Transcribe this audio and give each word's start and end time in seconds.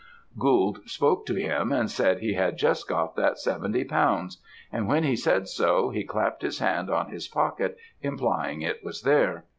Gould 0.39 0.79
spoke 0.89 1.27
to 1.27 1.35
him, 1.35 1.71
and 1.71 1.87
said 1.91 2.17
he 2.21 2.33
had 2.33 2.57
just 2.57 2.87
got 2.87 3.15
that 3.17 3.37
seventy 3.37 3.83
pounds; 3.83 4.41
and 4.71 4.87
when 4.87 5.03
he 5.03 5.15
said 5.15 5.47
so, 5.47 5.91
he 5.91 6.03
clapt 6.03 6.41
his 6.41 6.57
hand 6.57 6.89
on 6.89 7.11
his 7.11 7.27
pocket, 7.27 7.77
implying 8.01 8.63
it 8.63 8.83
was 8.83 9.03
there. 9.03 9.45